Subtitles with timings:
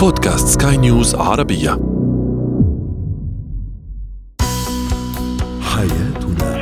[0.00, 1.70] بودكاست سكاي نيوز عربية.
[5.60, 6.56] حياتنا.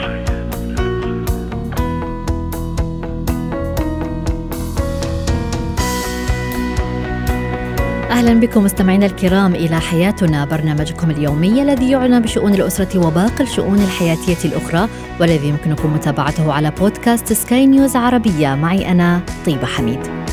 [8.10, 14.48] أهلا بكم مستمعينا الكرام إلى حياتنا برنامجكم اليومي الذي يعنى بشؤون الأسرة وباقي الشؤون الحياتية
[14.48, 14.88] الأخرى
[15.20, 18.54] والذي يمكنكم متابعته على بودكاست سكاي نيوز عربية.
[18.54, 20.27] معي أنا طيبة حميد.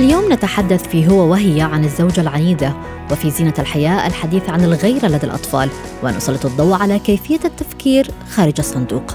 [0.00, 2.74] اليوم نتحدث في هو وهي عن الزوجة العنيدة
[3.10, 5.70] وفي زينة الحياة الحديث عن الغيرة لدى الأطفال
[6.02, 9.14] ونسلط الضوء على كيفية التفكير خارج الصندوق.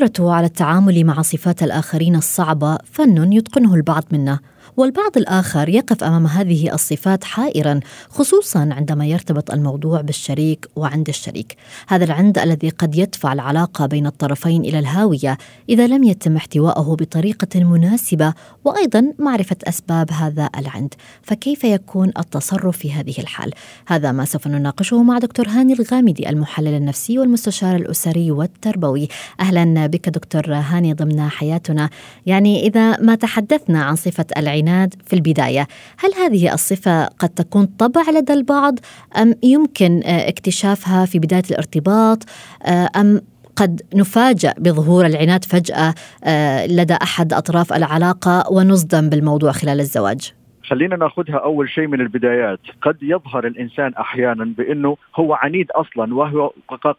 [0.00, 4.38] القدرة على التعامل مع صفات الآخرين الصعبة فن يتقنه البعض منا،
[4.78, 11.56] والبعض الآخر يقف أمام هذه الصفات حائرا خصوصا عندما يرتبط الموضوع بالشريك وعند الشريك،
[11.88, 17.64] هذا العند الذي قد يدفع العلاقة بين الطرفين إلى الهاوية إذا لم يتم احتوائه بطريقة
[17.64, 18.34] مناسبة
[18.64, 23.52] وأيضا معرفة أسباب هذا العند، فكيف يكون التصرف في هذه الحال؟
[23.88, 29.08] هذا ما سوف نناقشه مع دكتور هاني الغامدي المحلل النفسي والمستشار الأسري والتربوي.
[29.40, 31.90] أهلا بك دكتور هاني ضمن حياتنا
[32.26, 34.67] يعني إذا ما تحدثنا عن صفة العناد
[35.06, 35.66] في البداية.
[35.98, 38.78] هل هذه الصفة قد تكون طبع لدى البعض
[39.16, 42.18] أم يمكن آه، اكتشافها في بداية الارتباط
[42.66, 43.20] آه، أم
[43.56, 50.96] قد نفاجأ بظهور العناد فجأة آه، لدى أحد أطراف العلاقة ونصدم بالموضوع خلال الزواج؟ خلينا
[50.96, 52.60] ناخذها أول شيء من البدايات.
[52.82, 56.52] قد يظهر الإنسان أحيانا بأنه هو عنيد أصلا وهو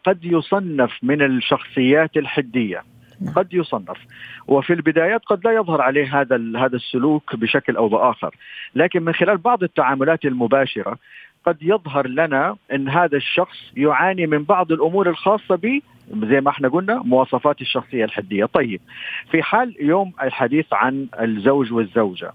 [0.04, 2.82] قد يصنف من الشخصيات الحدية.
[3.20, 3.34] نعم.
[3.34, 3.98] قد يصنف.
[4.50, 8.34] وفي البدايات قد لا يظهر عليه هذا هذا السلوك بشكل أو بآخر.
[8.74, 10.98] لكن من خلال بعض التعاملات المباشرة
[11.44, 15.80] قد يظهر لنا إن هذا الشخص يعاني من بعض الأمور الخاصة به
[16.22, 18.44] زي ما إحنا قلنا مواصفات الشخصية الحدية.
[18.44, 18.80] طيب
[19.30, 22.32] في حال يوم الحديث عن الزوج والزوجة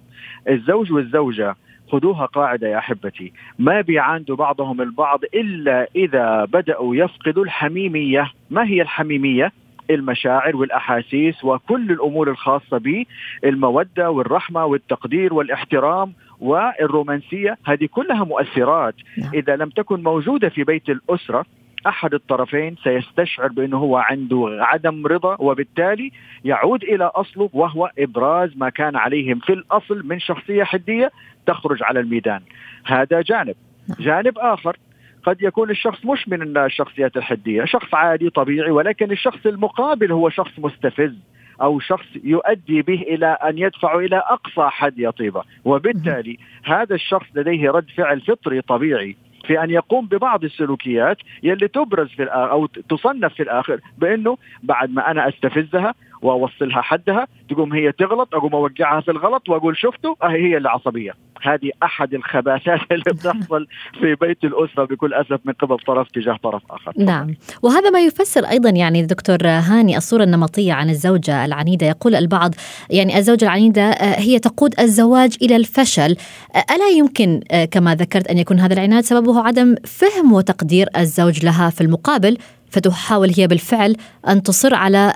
[0.50, 1.56] الزوج والزوجة
[1.92, 3.34] خذوها قاعدة يا أحبتي.
[3.60, 8.32] ما بيعاندوا بعضهم البعض إلا إذا بدأوا يفقدوا الحميمية.
[8.50, 9.52] ما هي الحميمية؟
[9.90, 13.06] المشاعر والأحاسيس وكل الأمور الخاصة به
[13.44, 17.58] المودة والرحمة والتقدير والاحترام والرومانسية.
[17.66, 18.96] هذه كلها مؤثرات.
[19.18, 19.32] نعم.
[19.34, 21.46] إذا لم تكن موجودة في بيت الأسرة
[21.88, 26.12] أحد الطرفين سيستشعر بأنه هو عنده عدم رضا وبالتالي
[26.46, 31.12] يعود إلى أصله وهو إبراز ما كان عليهم في الأصل من شخصية حدية
[31.46, 32.42] تخرج على الميدان.
[32.86, 33.56] هذا جانب.
[33.90, 33.98] نعم.
[34.00, 34.78] جانب آخر.
[35.26, 37.66] قد يكون الشخص مش من الشخصيات الحدية.
[37.66, 41.16] شخص عادي طبيعي ولكن الشخص المقابل هو شخص مستفز
[41.62, 47.26] أو شخص يؤدي به إلى أن يدفع إلى أقصى حد يا طيبه وبالتالي هذا الشخص
[47.36, 49.16] لديه رد فعل فطري طبيعي
[49.48, 55.12] في أن يقوم ببعض السلوكيات يلي تبرز في أو تصنف في الآخر بإنه بعد ما
[55.12, 60.58] أنا أستفزها وأوصلها حدها تقوم هي تغلط أقوم أوقعها في الغلط وأقول شفتوا اهي هي
[60.58, 61.14] اللي عصبيه
[61.48, 63.68] هذه أحد الخباثات اللي بتحصل
[64.00, 66.94] في بيت الأسرة بكل أسف من قبل طرف تجاه طرف آخر.
[66.98, 67.36] نعم.
[67.62, 71.88] وهذا ما يفسر أيضا يعني دكتور هاني الصورة النمطية عن الزوجة العنيدة.
[71.88, 72.56] يقول البعض
[72.90, 76.16] يعني الزوجة العنيدة آه، هي تقود الزواج إلى الفشل.
[76.56, 81.46] آه، ألا يمكن آه، كما ذكرت أن يكون هذا العناد سببه عدم فهم وتقدير الزوج
[81.46, 82.38] لها في المقابل
[82.70, 83.96] فتحاول هي بالفعل
[84.28, 85.14] أن تصر على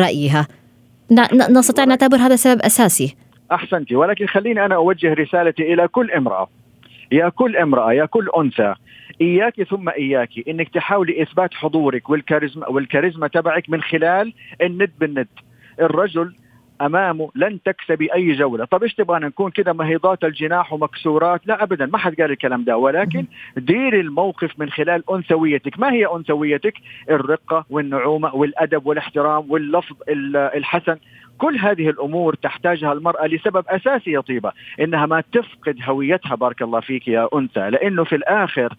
[0.00, 0.46] رأيها.
[1.50, 3.16] نستطيع أن نعتبر هذا سبب أساسي؟
[3.52, 6.48] أحسنتي ولكن خليني أنا أوجه رسالتي إلى كل امرأة.
[7.12, 8.74] يا كل امرأة يا كل أنثى
[9.20, 15.28] اياك ثم اياك إنك تحاولي إثبات حضورك والكاريزما والكاريزما تبعك من خلال الند بالند.
[15.80, 16.34] الرجل
[16.80, 21.86] أمامه لن تكسبي أي جولة، طب إيش تبغانا نكون كده مهيضات الجناح ومكسورات؟ لا ابدا
[21.86, 22.76] ما حد قال الكلام ده.
[22.76, 23.24] ولكن
[23.56, 26.74] ديري الموقف من خلال أنثويتك، ما هي أنثويتك؟
[27.10, 30.96] الرقة والنعومة والأدب والاحترام واللفظ ال- الحسن،
[31.40, 36.80] كل هذه الأمور تحتاجها المرأة لسبب أساسي يا طيبة، إنها ما تفقد هويتها بارك الله
[36.80, 38.74] فيك يا أنثى، لأنه في الآخر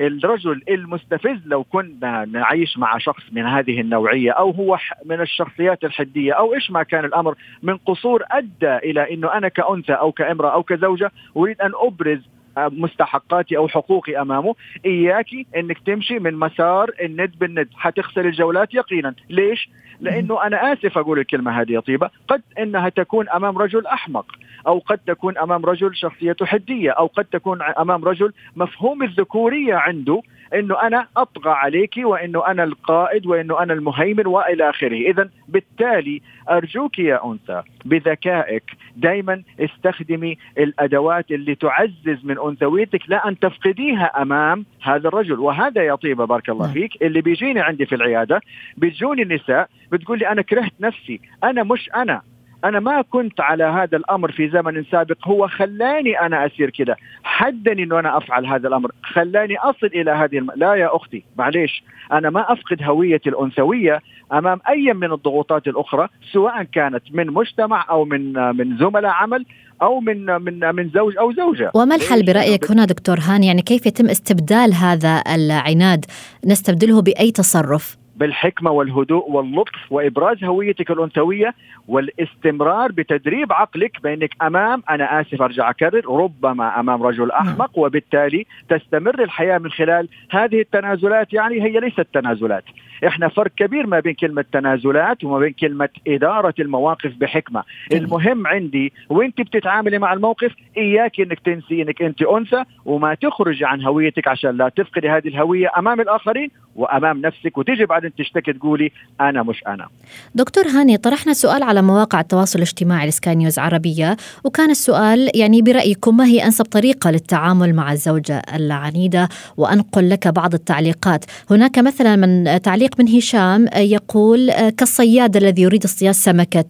[0.00, 6.32] الرجل المستفز لو كنا نعيش مع شخص من هذه النوعية أو هو من الشخصيات الحدية
[6.32, 10.62] أو إيش ما كان الأمر من قصور أدى إلى إنه أنا كأنثى أو كأمرأة أو
[10.62, 12.28] كزوجة أريد أن أبرز
[12.58, 14.54] مستحقاتي أو حقوقي أمامه
[14.86, 17.68] اياكي إنك تمشي من مسار الند بالند.
[17.74, 19.14] حتخسر الجولات يقينا.
[19.30, 19.68] ليش؟
[20.00, 22.10] لأنه أنا آسف أقول الكلمة هذه يا طيبة.
[22.28, 24.26] قد إنها تكون أمام رجل أحمق
[24.66, 30.22] أو قد تكون أمام رجل شخصيته حدية أو قد تكون أمام رجل مفهوم الذكورية عنده
[30.54, 35.10] إنه أنا أطغى عليك وإنه أنا القائد وإنه أنا المهيمن وإلى آخره.
[35.10, 38.64] اذا بالتالي أرجوك يا أنثى بذكائك
[38.96, 45.38] دائما استخدمي الأدوات اللي تعزز من أنثويتك لا ان تفقديها أمام هذا الرجل.
[45.38, 46.74] وهذا يا طيبة بارك الله نعم.
[46.74, 48.40] فيك اللي بيجيني عندي في العيادة
[48.76, 52.22] بتجوني النساء بتقول لي أنا كرهت نفسي أنا مش أنا.
[52.64, 55.16] أنا ما كنت على هذا الأمر في زمن سابق.
[55.24, 58.90] هو خلاني أنا أسير كده حدني إنه أنا أفعل هذا الأمر.
[59.02, 60.50] خلاني أصل إلى هذه الم...
[60.56, 61.84] لا يا أختي معليش.
[62.12, 64.00] أنا ما أفقد هويتي الأنثوية
[64.32, 69.46] أمام أي من الضغوطات الأخرى سواء كانت من مجتمع أو من من زملاء عمل
[69.82, 71.70] أو من من من زوج أو زوجة.
[71.74, 76.04] وما الحل برأيك هنا دكتور هاني؟ يعني كيف يتم استبدال هذا العناد؟
[76.46, 81.54] نستبدله بأي تصرف؟ بالحكمة والهدوء واللطف وإبراز هويتك الأنثوية
[81.88, 87.48] والاستمرار بتدريب عقلك بأنك أمام أنا آسف أرجع أكرر ربما أمام رجل نعم.
[87.48, 92.64] أحمق وبالتالي تستمر الحياة من خلال هذه التنازلات يعني هي ليست تنازلات
[93.06, 97.62] إحنا فرق كبير ما بين كلمة تنازلات وما بين كلمة إدارة المواقف بحكمة.
[97.92, 103.82] المهم عندي وانت بتتعاملي مع الموقف إياك إنك تنسي إنك أنت أنثى وما تخرجي عن
[103.82, 109.42] هويتك عشان لا تفقدي هذه الهوية أمام الآخرين وأمام نفسك وتجي بعدين تشتكي تقولي أنا
[109.42, 109.88] مش أنا.
[110.34, 116.16] دكتور هاني طرحنا سؤال على مواقع التواصل الاجتماعي لسكاي نيوز عربية وكان السؤال يعني برأيكم
[116.16, 121.24] ما هي أنسب طريقة للتعامل مع الزوجة العنيدة؟ وأنقل لك بعض التعليقات.
[121.50, 126.64] هناك مثلا من تعليق من هشام يقول كالصياد الذي يريد اصطياد سمكة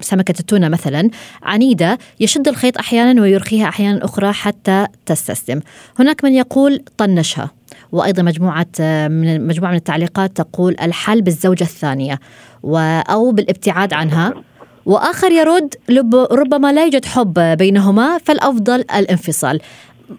[0.00, 1.10] سمكة التونة مثلا
[1.42, 5.60] عنيدة يشد الخيط أحيانا ويرخيها أحيانا أخرى حتى تستسلم.
[5.98, 7.50] هناك من يقول طنشها.
[7.92, 8.66] وأيضا مجموعة
[9.08, 12.20] من مجموعة من التعليقات تقول الحل بالزوجة الثانية.
[13.10, 14.34] أو بالابتعاد عنها.
[14.86, 15.74] وآخر يرد
[16.32, 19.60] ربما لا يوجد حب بينهما فالأفضل الانفصال.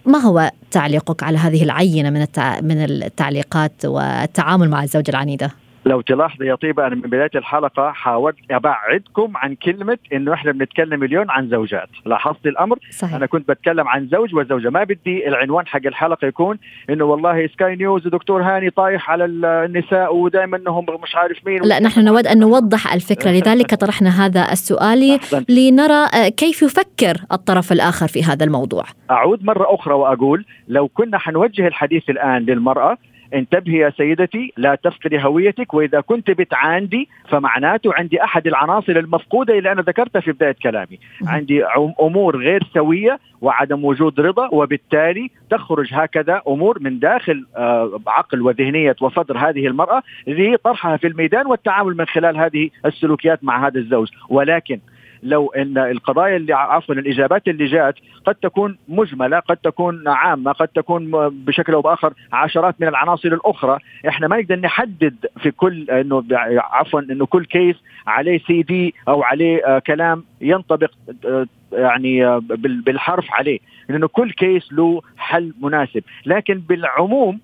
[0.06, 2.28] ما هو تعليقك على هذه العينة من
[2.62, 5.52] من التعليقات والتعامل مع الزوجة العنيدة؟
[5.86, 11.04] لو تلاحظ يا طيبة أنا من بداية الحلقة حاولت أبعدكم عن كلمة إنه إحنا بنتكلم
[11.04, 11.90] اليوم عن زوجات.
[12.06, 13.16] لاحظت الأمر؟ صحيح.
[13.16, 16.58] أنا كنت بتكلم عن زوج وزوجة ما بدي العنوان حق الحلقة يكون
[16.90, 21.80] إنه والله سكاي نيوز ودكتور هاني طايح على النساء ودائما إنهم مش عارف مين لا
[21.80, 23.32] نحن نود أن نوضح الفكرة.
[23.38, 25.20] لذلك طرحنا هذا السؤال
[25.50, 28.84] لنرى كيف يفكر الطرف الآخر في هذا الموضوع.
[29.12, 32.98] أعود مرة أخرى وأقول لو كنا حنوجه الحديث الآن للمرأة
[33.34, 39.72] انتبهي يا سيدتي لا تفقدي هويتك وإذا كنت بتعاندي فمعناته عندي أحد العناصر المفقودة اللي
[39.72, 41.00] أنا ذكرتها في بداية كلامي.
[41.28, 41.66] عندي
[42.02, 48.96] أمور غير سوية وعدم وجود رضا وبالتالي تخرج هكذا أمور من داخل آه، عقل وذهنية
[49.02, 54.08] وصدر هذه المرأة لطرحها في الميدان والتعامل من خلال هذه السلوكيات مع هذا الزوج.
[54.30, 54.80] ولكن
[55.24, 60.68] لو إن القضايا اللي عفوا الإجابات اللي جات قد تكون مجملة قد تكون عامة قد
[60.68, 63.80] تكون بشكل أو بآخر عشرات من العناصر الأخرى.
[64.08, 66.24] إحنا ما نقدر نحدد في كل إنه
[66.58, 67.76] عفوا إنه كل كيس
[68.08, 70.92] عليه سي دي أو عليه آه، كلام ينطبق
[71.26, 72.42] آه، يعني آه،
[72.86, 73.60] بالحرف عليه.
[73.90, 76.04] لأنه كل كيس له حل مناسب.
[76.26, 77.40] لكن بالعموم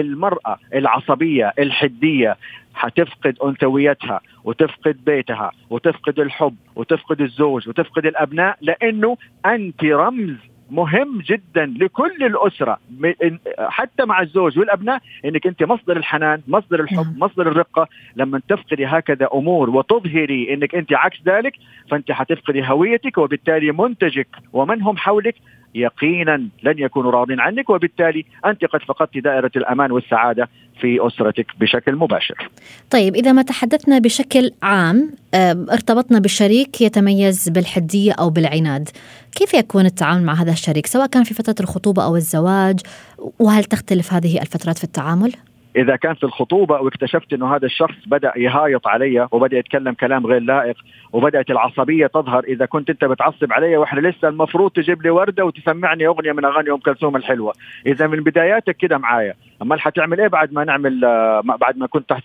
[0.00, 2.36] المرأة العصبية الحدية
[2.74, 9.16] حتفقد أنثويتها وتفقد بيتها وتفقد الحب وتفقد الزوج وتفقد الأبناء لأنه
[9.46, 10.36] أنت رمز
[10.70, 12.78] مهم جدا لكل الأسرة
[13.58, 17.18] حتى مع الزوج والأبناء إنك أنت مصدر الحنان، مصدر الحب،.
[17.18, 21.54] مصدر الرقة، لما تفقدي هكذا أمور وتظهري إنك أنت عكس ذلك
[21.90, 25.34] فأنت حتفقدي هويتك وبالتالي منتجك ومن هم حولك
[25.74, 30.48] يقينا لن يكونوا راضين عنك وبالتالي أنت قد فقدت دائرة الأمان والسعادة
[30.80, 32.48] في أسرتك بشكل مباشر.
[32.90, 35.10] طيب إذا ما تحدثنا بشكل عام
[35.72, 38.88] ارتبطنا بشريك يتميز بالحدية أو بالعناد،
[39.36, 42.80] كيف يكون التعامل مع هذا الشريك سواء كان في فترة الخطوبة أو الزواج
[43.38, 45.32] وهل تختلف هذه الفترات في التعامل؟
[45.76, 50.40] إذا كان في الخطوبة واكتشفت إنه هذا الشخص بدأ يهايط علي وبدأ يتكلم كلام غير
[50.40, 50.76] لائق
[51.12, 56.06] وبدأت العصبية تظهر إذا كنت أنت بتعصب علي وإحنا لسه المفروض تجيب لي وردة وتسمعني
[56.06, 57.52] أغنية من أغاني أم كلثوم الحلوة.
[57.86, 59.34] إذا من بداياتك كده معايا.
[59.62, 61.00] امال حتعمل إيه بعد ما نعمل
[61.60, 62.22] بعد ما كنت تحت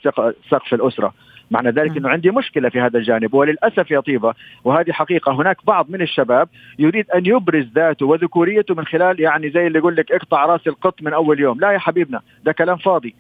[0.50, 1.14] سقف الأسرة؟
[1.52, 4.34] معنى ذلك إنه عندي مشكلة في هذا الجانب وللأسف يا طيبة
[4.64, 9.68] وهذه حقيقة هناك بعض من الشباب يريد أن يبرز ذاته وذكوريته من خلال يعني زي
[9.68, 11.60] اللي يقول لك اقطع رأس القط من أول يوم.
[11.60, 13.16] لا يا حبيبنا ده كلام فاضي.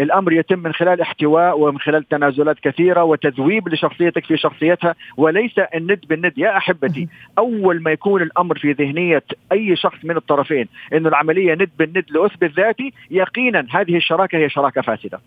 [0.00, 6.00] الأمر يتم من خلال احتواء ومن خلال تنازلات كثيرة وتذويب لشخصيتك في شخصيتها وليس الند
[6.08, 6.32] بالند.
[6.36, 7.08] يا أحبتي
[7.38, 12.50] أول ما يكون الأمر في ذهنية أي شخص من الطرفين إنه العملية ند بالند لأثبت
[12.56, 15.20] ذاتي يقينا هذه الشراكة هي شراكة فاسدة.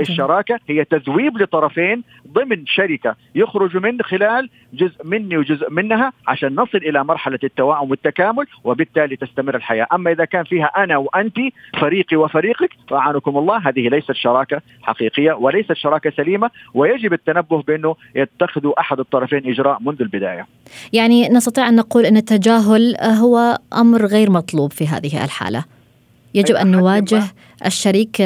[0.00, 6.78] الشراكة هي تذويب لطرفين ضمن شركة يخرج من خلال جزء مني وجزء منها عشان نصل
[6.78, 11.36] إلى مرحلة التوائم والتكامل وبالتالي تستمر الحياة، أما إذا كان فيها أنا وأنت
[11.80, 18.80] فريقي وفريقك فأعانكم الله هذه ليست شراكة حقيقية وليست شراكة سليمة ويجب التنبه بأنه يتخذوا
[18.80, 20.46] أحد الطرفين إجراء منذ البداية.
[20.92, 25.64] يعني نستطيع أن نقول أن التجاهل هو أمر غير مطلوب في هذه الحالة.
[26.34, 27.22] يجب أن نواجه
[27.66, 28.22] الشريك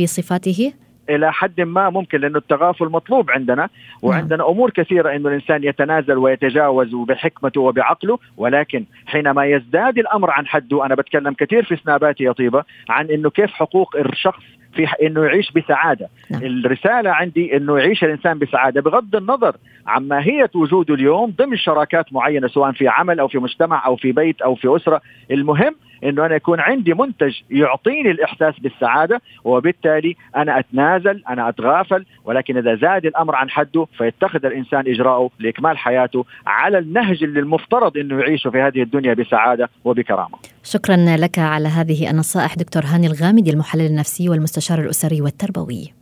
[0.00, 0.72] بصفاته
[1.10, 3.68] إلى حد ما ممكن لأنه التغافل مطلوب عندنا
[4.02, 10.86] وعندنا أمور كثيرة إنه الإنسان يتنازل ويتجاوز بحكمته وبعقله ولكن حينما يزداد الأمر عن حده
[10.86, 14.42] أنا بتكلم كثير في سناباتي يا طيبة عن إنه كيف حقوق الشخص
[14.74, 16.08] في إنه يعيش بسعادة.
[16.30, 16.42] نعم.
[16.42, 22.48] الرسالة عندي إنه يعيش الإنسان بسعادة بغض النظر عن ماهيه وجوده اليوم ضمن شراكات معينة
[22.48, 25.00] سواء في عمل أو في مجتمع أو في بيت أو في أسرة.
[25.30, 25.74] المهم
[26.04, 32.74] إنه أنا يكون عندي منتج يعطيني الإحساس بالسعادة وبالتالي أنا أتنازل أنا أتغافل ولكن إذا
[32.74, 38.50] زاد الأمر عن حده فيتخذ الإنسان إجراءه لإكمال حياته على النهج اللي المفترض إنه يعيشه
[38.50, 40.38] في هذه الدنيا بسعادة وبكرامة.
[40.64, 45.92] شكرا لك على هذه النصائح دكتور هاني الغامدي المحلل النفسي والمستشار الأسري والتربوي.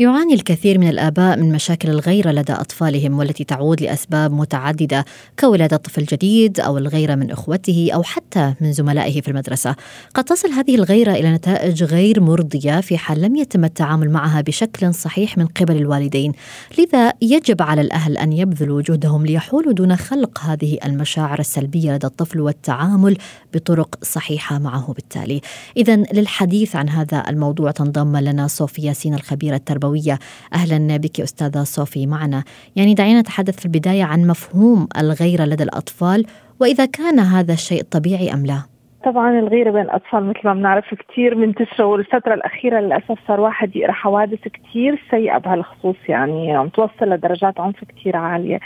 [0.00, 5.04] يعاني الكثير من الآباء من مشاكل الغيرة لدى أطفالهم والتي تعود لأسباب متعددة
[5.38, 9.76] كولادة طفل جديد أو الغيرة من إخوته أو حتى من زملائه في المدرسة.
[10.14, 14.94] قد تصل هذه الغيرة إلى نتائج غير مرضية في حال لم يتم التعامل معها بشكل
[14.94, 16.32] صحيح من قبل الوالدين.
[16.78, 22.40] لذا يجب على الأهل أن يبذلوا جهدهم ليحولوا دون خلق هذه المشاعر السلبية لدى الطفل
[22.40, 23.16] والتعامل
[23.54, 25.40] بطرق صحيحة معه بالتالي.
[25.76, 30.18] إذا للحديث عن هذا الموضوع تنضم لنا صوفيا ياسين الخبيرة التربوية التربوية
[30.54, 32.44] أهلا بك أستاذة صوفي معنا.
[32.76, 36.26] يعني دعينا نتحدث في البداية عن مفهوم الغيرة لدى الأطفال
[36.60, 38.69] وإذا كان هذا الشيء طبيعي أم لا؟
[39.04, 43.92] طبعا الغيرة بين الأطفال مثل ما بنعرف كثير منتشرة والفترة الأخيرة للأسف صار واحد يقرأ
[43.92, 48.60] حوادث كثير سيئة بهالخصوص يعني عم توصل لدرجات عنف كثير عالية.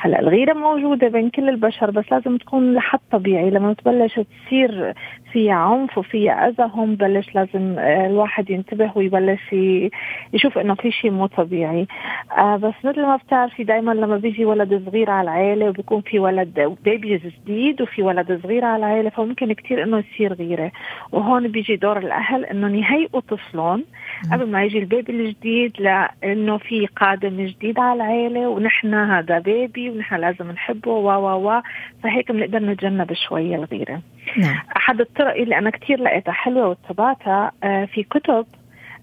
[0.00, 3.50] هلأ الغيرة موجودة بين كل البشر بس لازم تكون لحد طبيعي.
[3.50, 4.94] لما تبلش تصير
[5.32, 9.52] فيها عنف وفيها أذى هون بلش لازم آه، الواحد ينتبه ويبلش
[10.32, 11.86] يشوف إنه في شيء مو طبيعي.
[12.38, 16.76] آه بس مثل ما بتعرفي دائما لما بيجي ولد صغير على العائلة وبيكون في ولد
[16.84, 20.72] بيبيز جديد وفي ولد صغير على العائلة فممكن كثير كثير إنه يصير غيره
[21.12, 23.84] وهون بيجي دور الأهل إنه يهيئوا طفلهم
[24.32, 30.14] قبل ما يجي البيبي الجديد لإنه في قادم جديد على العيلة ونحن هذا بيبي ونحن
[30.14, 31.62] لازم نحبه و و و
[32.02, 34.02] فهيك بنقدر نتجنب شوية الغيرة.
[34.36, 34.56] نعم.
[34.76, 38.46] أحد الطرق اللي أنا كثير لقيتها حلوة واتبعتها آه، في كتب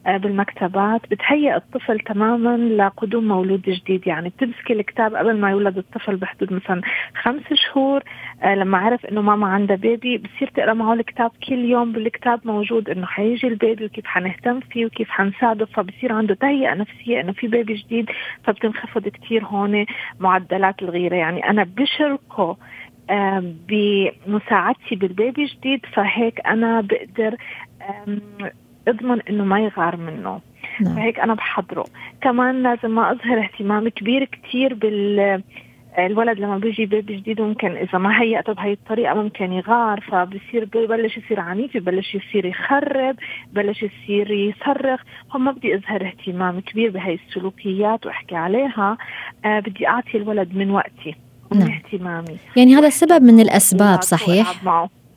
[0.07, 4.07] بالمكتبات بتهيئ الطفل تماما لقدوم مولود جديد.
[4.07, 6.81] يعني بتمسكي الكتاب قبل ما يولد الطفل بحدود مثلا
[7.21, 8.03] خمس شهور.
[8.43, 12.89] آه، لما عرف إنه ماما عندها بيبي بتصير تقرأ معه الكتاب كل يوم بالكتاب موجود
[12.89, 15.65] إنه حيجي البيبي وكيف حنهتم فيه وكيف حنساعده.
[15.65, 18.09] فبصير عنده تهيئة نفسية إنه في بيبي جديد
[18.43, 19.85] فبتنخفض كثير هون
[20.19, 21.15] معدلات الغيرة.
[21.15, 22.57] يعني أنا بشركه
[23.69, 27.35] بمساعدتي بالبيبي جديد فهيك أنا بقدر
[28.87, 30.41] اضمن إنه ما يغار منه.
[30.81, 30.95] نعم.
[30.95, 31.85] فهيك أنا بحضره.
[32.21, 35.41] كمان لازم ما أظهر اهتمام كبير كتير بال
[35.97, 41.17] الولد لما بيجي بيبي جديد ممكن إذا ما هيئته بهي الطريقة ممكن يغار فبصير ببلش
[41.17, 43.15] يصير عنيف ببلش يصير يخرب
[43.51, 45.01] ببلش يصير يصرخ.
[45.31, 48.97] هون ما بدي أظهر اهتمام كبير بهي السلوكيات وأحكي عليها.
[49.45, 51.15] آه بدي أعطي الولد من وقتي
[51.51, 51.71] ومن نعم.
[51.71, 52.37] اهتمامي.
[52.57, 54.63] يعني هذا سبب من الأسباب صحيح؟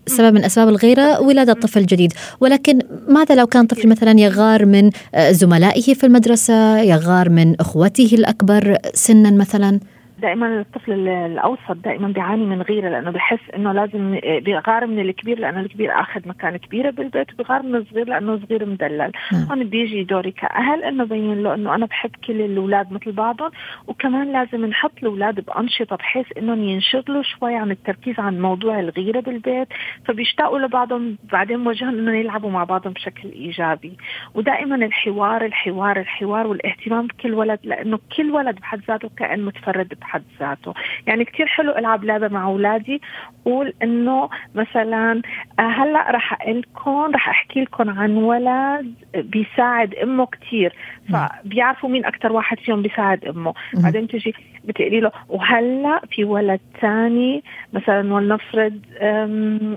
[0.09, 4.91] سبب من أسباب الغيرة ولاده طفل جديد ولكن ماذا لو كان طفل مثلا يغار من
[5.15, 9.81] آه، زملائه في المدرسة يغار من أخوته الأكبر سنا مثلا؟
[10.19, 15.61] دائما الطفل الأوسط دائما بيعاني من غيرة لأنه بحس إنه لازم بيغار من الكبير لأنه
[15.61, 19.13] الكبير آخذ مكان كبيرة بالبيت وبيغار من الصغير لأنه صغير مدلل.
[19.33, 19.43] نعم.
[19.51, 23.51] هون بيجي دوري كأهل إنه بين له إنه أنا بحب كل الأولاد مثل بعضهم
[23.87, 29.69] وكمان لازم نحط الأولاد بأنشطة بحيث إنهم ينشغلوا شوي عن التركيز عن موضوع الغيرة بالبيت.
[30.05, 33.93] فبيشتاقوا لبعضهم بعدين موجههم انه يلعبوا مع بعضهم بشكل إيجابي.
[34.35, 40.08] ودائما الحوار الحوار الحوار والاهتمام بكل ولد لأنه كل ولد بحد ذاته كائن متفرد بحد
[40.41, 40.75] ذاته.
[41.07, 43.01] يعني كتير حلو ألعب لعبة مع أولادي.
[43.45, 45.23] قول إنه مثلا
[45.59, 50.75] آه، هلأ رح أقول رح أحكي لكم عن ولد بيساعد أمه كتير.
[51.13, 53.55] فبيعرفوا مين أكثر واحد فيهم بيساعد أمه.
[53.75, 54.35] بعدين تجي
[54.65, 58.81] بتقولي له وهلأ في ولد ثاني مثلا ولنفرض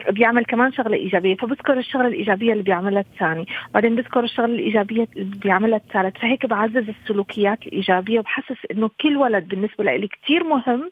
[0.10, 1.36] بيعمل كمان شغلة إيجابية.
[1.36, 6.90] فبذكر الشغلة الإيجابية اللي بيعملها الثاني بعدين بذكر الشغلة الإيجابية اللي بيعملها الثالث فهيك بعزز
[6.90, 10.92] السلوكيات الإيجابية وبحسس إنه كل ولد بالنسبة لي كتير مهم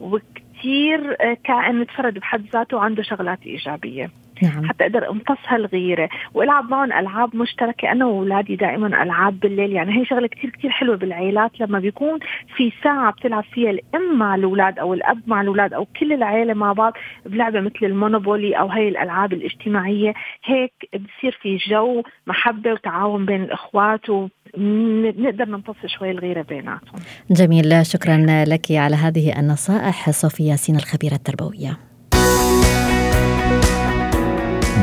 [0.00, 4.10] وكتير آه، كائن متفرد بحد ذاته وعنده شغلات إيجابية.
[4.42, 4.68] نعم.
[4.68, 7.92] حتى أقدر امتص هالغيره وألعب معهم ألعاب مشتركة.
[7.92, 9.72] أنا وأولادي دائما ألعاب بالليل.
[9.72, 12.18] يعني هي شغلة كثير كثير حلوة بالعائلات لما بيكون
[12.56, 16.72] في ساعة بتلعب فيها الأم مع الأولاد أو الأب مع الأولاد أو كل العائله مع
[16.72, 16.92] بعض
[17.26, 24.10] بلعبة مثل المونوبولي أو هي الألعاب الاجتماعية هيك بصير في جو محبة وتعاون بين الأخوات
[24.54, 27.00] ونقدر نمتص شوي الغيرة بيناتهم.
[27.30, 31.78] جميل شكرا لك على هذه النصائح صوفيا ياسين الخبيرة التربوية.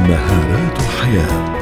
[0.10, 1.56] مهارات حياه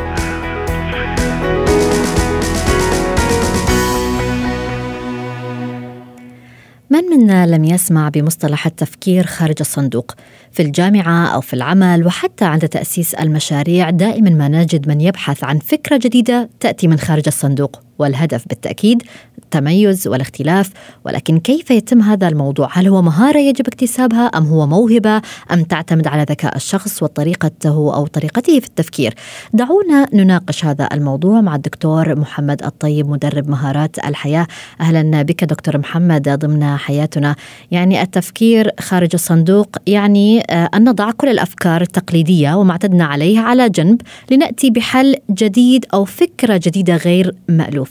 [6.89, 10.11] من منا لم يسمع بمصطلح التفكير خارج الصندوق
[10.51, 15.59] في الجامعة أو في العمل وحتى عند تأسيس المشاريع دائما ما نجد من يبحث عن
[15.59, 19.03] فكرة جديدة تأتي من خارج الصندوق والهدف بالتأكيد
[19.37, 20.69] التميز والاختلاف.
[21.05, 26.07] ولكن كيف يتم هذا الموضوع؟ هل هو مهارة يجب اكتسابها أم هو موهبة؟ أم تعتمد
[26.07, 29.13] على ذكاء الشخص وطريقته أو طريقته في التفكير؟
[29.53, 34.47] دعونا نناقش هذا الموضوع مع الدكتور محمد الطيب مدرب مهارات الحياة.
[34.81, 37.35] أهلا بك دكتور محمد ضمن حياتنا.
[37.71, 43.69] يعني التفكير خارج الصندوق يعني آه، أن نضع كل الأفكار التقليدية وما اعتدنا عليه على
[43.69, 47.35] جنب لنأتي بحل جديد أو فكرة جديدة غير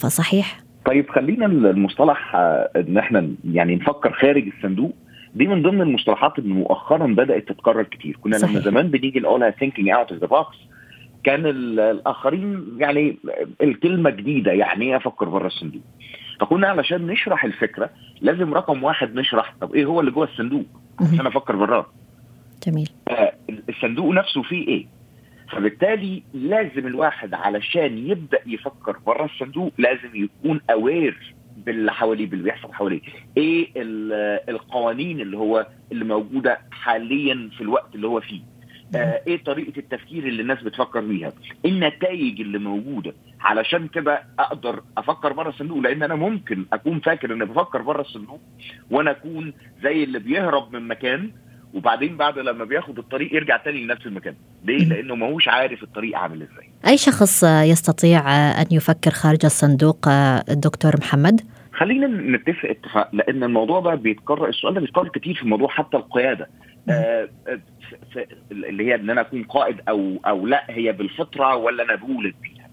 [0.02, 4.94] مالوفه صحيح؟ طيب خلينا المصطلح آه، إن إحنا يعني نفكر خارج الصندوق.
[5.34, 8.16] دي من ضمن المصطلحات اللي مؤخرا بدأت تتكرر كتير.
[8.20, 8.52] كنا صحيح.
[8.52, 10.56] لما زمان بنيجي نقولها thinking out of the box
[11.24, 13.18] كان الآخرين يعني
[13.62, 15.82] الكلمة جديدة يعني إيه أفكر بره الصندوق؟
[16.40, 17.90] فكنا علشان نشرح الفكرة
[18.20, 20.66] لازم رقم واحد نشرح طب إيه هو اللي جوه الصندوق؟
[21.00, 21.86] عشان أفكر براه
[22.66, 22.88] جميل.
[23.08, 23.32] آه
[23.68, 24.86] الصندوق نفسه فيه إيه؟
[25.52, 32.72] فبالتالي لازم الواحد علشان يبدأ يفكر بره الصندوق لازم يكون aware باللي حواليه باللي بيحصل
[32.72, 33.00] حواليه.
[33.36, 33.68] إيه
[34.48, 38.40] القوانين اللي هو اللي موجودة حاليا في الوقت اللي هو فيه؟
[38.96, 41.32] آه إيه طريقة التفكير اللي الناس بتفكر بيها؟
[41.64, 47.32] إيه النتائج اللي موجودة علشان كده أقدر أفكر بره الصندوق لأن أنا ممكن أكون فاكر
[47.34, 48.40] إني بفكر بره الصندوق
[48.90, 51.30] وأنا أكون زي اللي بيهرب من مكان
[51.74, 54.34] وبعدين بعد لما بياخد الطريق يرجع تاني لنفس المكان.
[54.64, 56.68] ليه؟ لأنه ما هوش عارف الطريق عامل إزاي.
[56.86, 58.20] أي شخص يستطيع
[58.60, 60.08] أن يفكر خارج الصندوق
[60.48, 61.40] الدكتور محمد؟
[61.72, 66.48] خلينا نتفق اتفاق لأن الموضوع ده بيتكرر السؤال ده بيتكرر كتير في موضوع حتى القيادة.
[66.90, 67.28] آه
[68.52, 72.68] اللي هي إن أنا أكون قائد أو أو لأ هي بالفطرة ولا أنا بولد بيها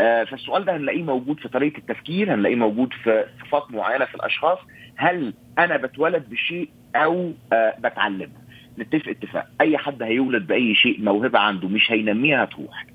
[0.00, 4.58] آه فالسؤال ده هنلاقيه موجود في طريقة التفكير هنلاقيه موجود في صفات معينة في الأشخاص.
[4.96, 8.39] هل أنا بتولد بشيء أو آه بتعلمه
[8.80, 9.46] نتفق اتفاق.
[9.60, 12.86] أي حد هيولد بأي شيء موهبة عنده مش هينميها تروح.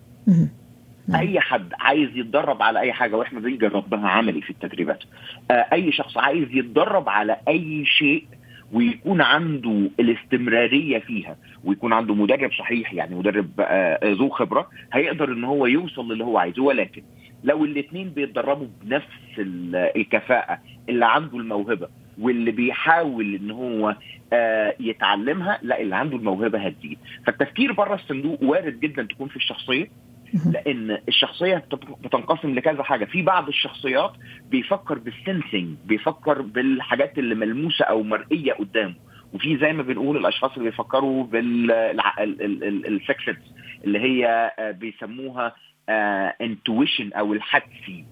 [1.08, 1.22] نعم.
[1.22, 5.04] أي حد عايز يتدرب على أي حاجة وإحنا بنجربها عملي في التدريبات؟
[5.52, 8.24] آه أي شخص عايز يتدرب على أي شيء
[8.72, 15.44] ويكون عنده الاستمرارية فيها ويكون عنده مدرب صحيح يعني مدرب آه ذو خبرة هيقدر إن
[15.44, 16.64] هو يوصل للي هو عايزه.
[16.64, 17.04] ولكن
[17.44, 19.08] لو الاثنين بيتدربوا بنفس
[19.40, 21.88] الكفاءة اللي عنده الموهبة
[22.20, 23.96] واللي بيحاول إن هو
[24.34, 26.98] آه يتعلمها لا اللي عنده الموهبة هتزيد.
[27.26, 29.88] فالتفكير بره الصندوق وارد جدا تكون في الشخصية
[30.52, 31.66] لأن الشخصية
[32.04, 33.06] بتنقسم لكذا حاجة.
[33.06, 34.12] في بعض الشخصيات
[34.50, 38.96] بيفكر بال sensing بيفكر بالحاجات اللي ملموسة أو مرئية قدامه.
[39.34, 41.24] وفي زي ما بنقول الأشخاص اللي بيفكروا
[42.34, 43.38] بال six sense
[43.84, 45.56] اللي هي آه، بيسموها
[46.42, 48.06] intuition آه، أو الحدسي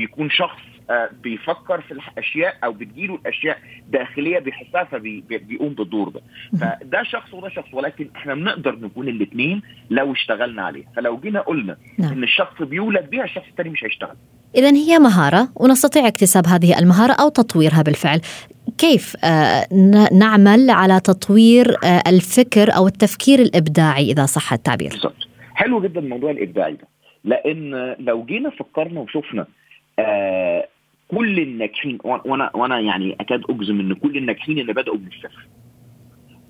[0.00, 0.60] بيكون شخص
[0.90, 3.58] آه، بيفكر في الاشياء أو بتجيله الاشياء
[3.88, 6.20] داخلية بيحسها فبيقوم بالدور ده.
[6.60, 10.84] فده شخص وده شخص ولكن إحنا بنقدر نكون الاثنين لو اشتغلنا عليه.
[10.96, 12.12] فلو جينا قلنا نعم.
[12.12, 14.16] إن الشخص بيولد بيها الشخص الثاني مش هيشتغل.
[14.56, 18.20] اذا هي مهارة ونستطيع اكتساب هذه المهارة أو تطويرها بالفعل.
[18.78, 19.66] كيف آه،
[20.12, 25.28] نعمل على تطوير آه، الفكر أو التفكير الإبداعي إذا صح التعبير؟ بالظبط.
[25.54, 26.88] حلو جدا الموضوع الإبداعي ده.
[27.24, 29.46] لأن لو جينا فكرنا وشفنا
[30.00, 30.68] آه
[31.08, 35.46] كل الناجحين وأنا وأنا يعني أكاد أجزم إن كل الناجحين اللي بدأوا من الصفر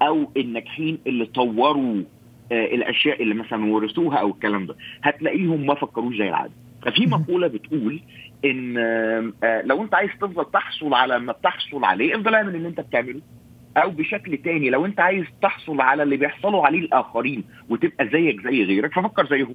[0.02, 2.02] أو الناجحين اللي طوروا
[2.52, 6.52] آه الأشياء اللي مثلا ورثوها أو الكلام ده هتلاقيهم ما فكروش زي العادة.
[6.82, 8.00] ففي مقولة بتقول
[8.44, 12.80] إن آه لو أنت عايز تفضل تحصل على ما بتحصل عليه افضل اعمل اللي أنت
[12.80, 13.20] بتعمله.
[13.76, 18.62] أو بشكل تاني لو أنت عايز تحصل على اللي بيحصلوا عليه الآخرين وتبقى زيك زي
[18.64, 19.54] غيرك ففكر زيهم.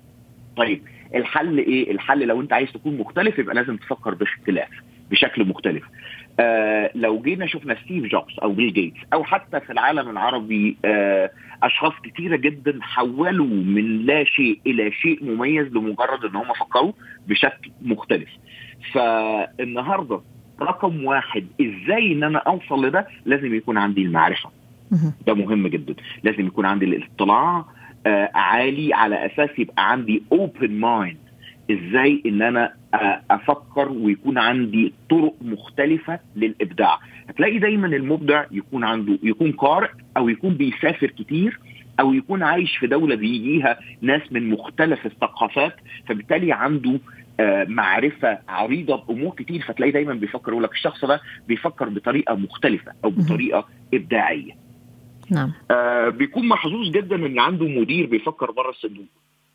[0.57, 0.81] طيب
[1.15, 4.69] الحل إيه؟ الحل لو أنت عايز تكون مختلف يبقى لازم تفكر باختلاف
[5.11, 5.83] بشكل مختلف.
[6.39, 11.31] آه لو جينا شفنا ستيف جوبز أو بيل جيتس أو حتى في العالم العربي آه
[11.63, 16.91] أشخاص كثيره جدا حولوا من لا شيء إلى شيء مميز لمجرد إن هم فكروا
[17.27, 18.29] بشكل مختلف.
[18.93, 20.21] فالنهاردة
[20.61, 24.49] رقم واحد إزاي إن أنا أوصل لده؟ لازم يكون عندي المعرفة.
[25.27, 25.95] ده مهم جدا.
[26.23, 27.65] لازم يكون عندي الاطلاع
[28.35, 31.17] عالي على أساس يبقى عندي open mind
[31.71, 36.99] إزاي إن أنا آه أفكر ويكون عندي طرق مختلفة للإبداع.
[37.29, 41.59] هتلاقي دايما المبدع يكون عنده يكون قارئ أو يكون بيسافر كتير
[41.99, 45.75] أو يكون عايش في دولة بيجيها ناس من مختلف الثقافات
[46.07, 46.99] فبالتالي عنده
[47.39, 52.91] آه معرفة عريضة بأمور كتير فتلاقي دايما بيفكر يقول لك الشخص ده بيفكر بطريقة مختلفة
[53.05, 54.51] أو بطريقة إبداعية.
[55.31, 55.51] نعم.
[55.71, 59.05] آه بيكون محظوظ جدا إن عنده مدير بيفكر بره الصندوق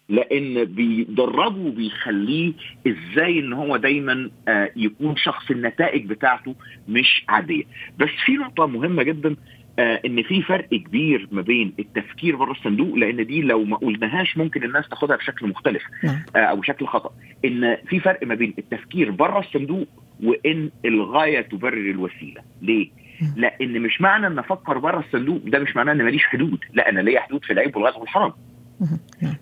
[0.08, 2.52] لأن بيدربه وبيخليه
[2.86, 6.54] إزاي إن هو دايما آه يكون شخص النتائج بتاعته
[6.88, 7.64] مش عادية.
[7.98, 9.36] بس في نقطة مهمة جدا
[9.78, 14.36] آه إن في فرق كبير ما بين التفكير بره الصندوق لأن دي لو ما قلناهاش
[14.38, 16.22] ممكن الناس تاخدها بشكل مختلف نعم.
[16.36, 17.10] آه أو بشكل خطأ.
[17.44, 19.88] إن في فرق ما بين التفكير بره الصندوق
[20.22, 22.42] وإن الغاية تبرر الوسيلة.
[22.62, 22.90] ليه؟
[23.36, 26.58] لأن مش معنى إن أفكر بره الصندوق ده مش معناه إن ماليش حدود.
[26.72, 28.32] لا أنا ليا حدود في العيب والغاز والحرام.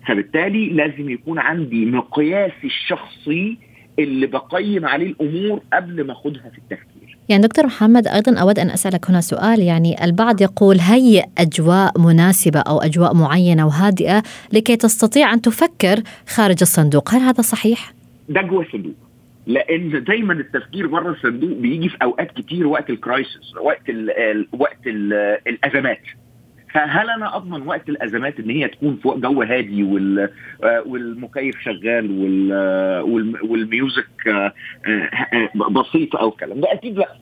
[0.07, 3.57] فبالتالي لازم يكون عندي مقياسي الشخصي
[3.99, 7.17] اللي بقيم عليه الأمور قبل ما أخدها في التفكير.
[7.29, 9.59] يعني دكتور محمد أيضا أود أن أسألك هنا سؤال.
[9.59, 16.57] يعني البعض يقول هيئ أجواء مناسبة أو أجواء معينة وهادئة لكي تستطيع أن تفكر خارج
[16.61, 17.93] الصندوق، هل هذا صحيح؟
[18.29, 19.08] ده جوه الصندوق.
[19.49, 24.47] لأن دايما التفكير بره الصندوق بيجي في أوقات كتير وقت ال crisis وقت ال ال
[24.53, 25.13] وقت ال
[25.47, 26.01] الأزمات.
[26.73, 30.29] فهل أنا أضمن وقت الأزمات إن هي تكون في جو هادي وال
[30.85, 34.53] والمكيف شغال وال وال music
[35.71, 37.15] بسيط أو الكلام ده؟ أكيد لأ.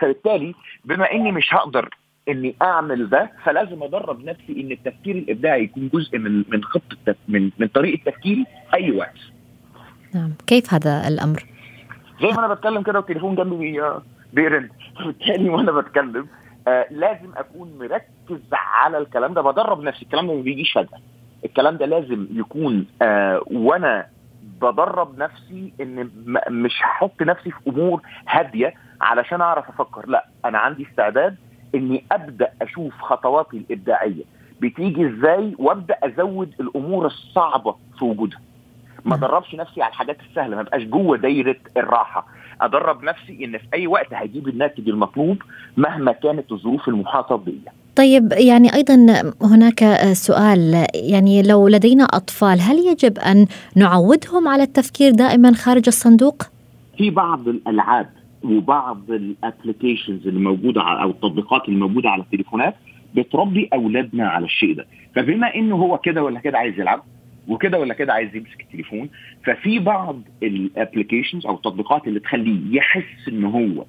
[0.00, 1.88] فبالتالي بما إني مش هقدر
[2.28, 7.50] إني أعمل ده فلازم أدرب نفسي إن التفكير الإبداعي يكون جزء من من خطة من
[7.58, 9.18] من طريقة تفكيري أي وقت.
[10.14, 10.32] نعم.
[10.46, 11.51] كيف هذا الأمر؟
[12.22, 13.82] زي ما أنا بتكلم كده والتليفون جنبي
[14.32, 14.68] بيرن.
[14.98, 16.26] فبالتالي وأنا بتكلم
[16.68, 19.40] آه لازم اكون مركز على الكلام ده.
[19.42, 20.02] بدرب نفسي.
[20.02, 20.98] الكلام ده ما بيجيش فجأة.
[21.44, 24.06] الكلام ده لازم يكون آه وأنا
[24.60, 26.10] بدرب نفسي ان
[26.50, 30.08] مش هحط نفسي في امور هادية علشان اعرف أفكر.
[30.08, 31.36] لا أنا عندي استعداد
[31.74, 34.24] اني ابدأ أشوف خطواتي الإبداعية.
[34.60, 38.40] بتيجي إزاي؟ وابدأ ازود الأمور الصعبة في وجودها.
[39.04, 42.26] ما ادربش نفسي على الحاجات السهلة ما بقاش جوه دايرة الراحة.
[42.60, 45.42] ادرب نفسي ان في اي وقت هجيب الناتج المطلوب
[45.76, 47.72] مهما كانت الظروف المحاطة بيا.
[47.96, 48.94] طيب يعني أيضا
[49.42, 56.42] هناك سؤال يعني لو لدينا أطفال هل يجب أن نعودهم على التفكير دائما خارج الصندوق؟
[56.98, 58.10] في بعض الألعاب
[58.44, 62.74] وبعض ال applications اللي موجودة أو التطبيقات اللي موجودة على التليفونات
[63.14, 64.86] بتربي أولادنا على الشيء ده.
[65.16, 67.02] فبما إنه هو كده ولا كده عايز يلعب
[67.48, 69.10] وكده ولا كده عايز يمسك التليفون
[69.44, 73.84] ففي بعض ال applications أو التطبيقات اللي تخليه يحس إن هو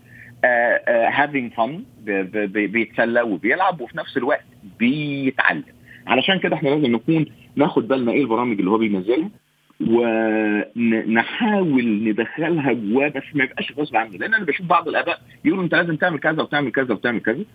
[1.10, 2.10] having uh, fun uh,
[2.48, 4.46] بيتسلى وبيلعب وفي نفس الوقت
[4.80, 5.64] بيتعلم.
[6.08, 9.30] علشان كده إحنا لازم نكون ناخد بالنا إيه البرامج اللي هو بينزلها
[10.76, 14.18] ونحاول ندخلها جواه بس ما يبقاش غصب عنه.
[14.18, 17.46] لأن أنا بشوف بعض الآباء يقولوا أنت لازم تعمل كذا وتعمل كذا وتعمل كذا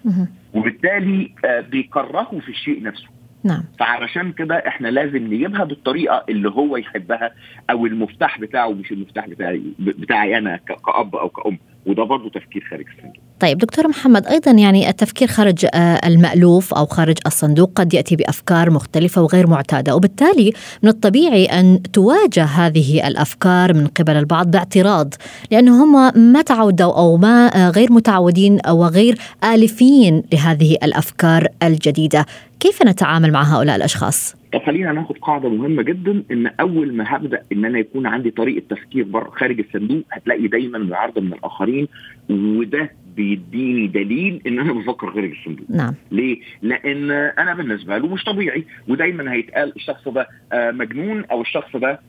[0.54, 3.08] وبالتالي uh, بيكرهوا في الشيء نفسه.
[3.44, 3.62] نعم.
[3.78, 7.30] فعلشان كده إحنا لازم نجيبها بالطريقة اللي هو يحبها
[7.70, 11.58] أو المفتاح بتاعه مش المفتاح بتاعي بتاعي أنا كأب أو كأم.
[11.88, 13.22] وده برضه تفكير خارج الصندوق.
[13.40, 15.66] طيب دكتور محمد أيضا يعني التفكير خارج
[16.04, 22.44] المألوف أو خارج الصندوق قد يأتي بأفكار مختلفة وغير معتادة وبالتالي من الطبيعي أن تواجه
[22.44, 25.14] هذه الأفكار من قبل البعض باعتراض
[25.50, 32.26] لأنه هم ما تعودوا أو ما غير متعودين وغير آلفين لهذه الأفكار الجديدة.
[32.60, 37.42] كيف نتعامل مع هؤلاء الأشخاص؟ طب خلينا ناخد قاعدة مهمة جدا إن أول ما هبدأ
[37.52, 41.88] إن أنا يكون عندي طريقة تفكير بره خارج الصندوق هتلاقي دايما معارضه من الآخرين
[42.30, 45.66] وده بيديني دليل إن أنا بفكر خارج الصندوق.
[45.70, 45.94] نعم.
[46.10, 52.00] ليه؟ لأن أنا بالنسبة له مش طبيعي ودايما هيتقال الشخص ده مجنون أو الشخص ده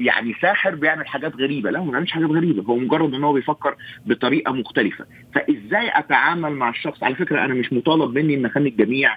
[0.00, 3.32] يعني ساحر بيعمل حاجات غريبة، لا هو ما بيعملش حاجات غريبة هو مجرد إن هو
[3.32, 8.68] بيفكر بطريقة مختلفة، فإزاي أتعامل مع الشخص؟ على فكرة أنا مش مطالب مني إن أخلي
[8.68, 9.16] الجميع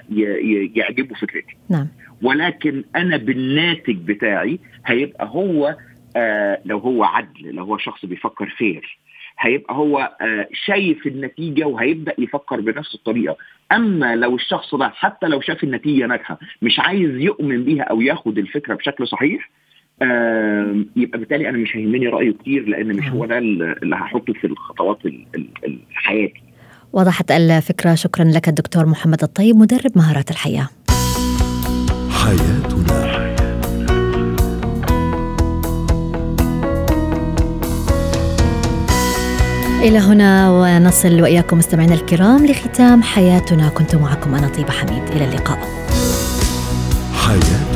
[0.76, 1.56] يعجبوا فكرتي.
[1.69, 1.88] نعم.
[2.21, 5.76] ولكن أنا بالناتج بتاعي هيبقى هو
[6.15, 8.99] آه لو هو عدل لو هو شخص بيفكر فير
[9.39, 13.36] هيبقى هو آه شايف النتيجة وهيبدأ يفكر بنفس الطريقة.
[13.72, 18.38] أما لو الشخص ده حتى لو شاف النتيجة ناجحة مش عايز يؤمن بيها أو ياخد
[18.38, 19.50] الفكرة بشكل صحيح
[20.02, 24.48] آه يبقى بالتالي أنا مش هيهمني رأيه كتير لأن مش هو ده اللي هحطه في
[24.48, 24.98] الخطوات
[25.93, 26.41] حياتي
[26.93, 30.69] وضحت الفكرة شكرا لك الدكتور محمد الطيب مدرب مهارات الحياة.
[32.24, 33.23] حياتنا.
[39.84, 43.69] إلى هنا ونصل وإياكم مستمعينا الكرام لختام حياتنا.
[43.69, 45.04] كنت معكم أنا طيبة حميد.
[45.15, 45.60] إلى اللقاء.
[47.13, 47.73] حياتنا